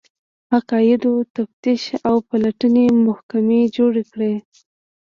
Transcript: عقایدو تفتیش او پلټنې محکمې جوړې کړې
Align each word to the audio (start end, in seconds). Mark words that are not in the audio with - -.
عقایدو 0.57 1.13
تفتیش 1.35 1.83
او 2.07 2.15
پلټنې 2.29 2.85
محکمې 3.07 3.61
جوړې 3.75 4.03
کړې 4.11 4.33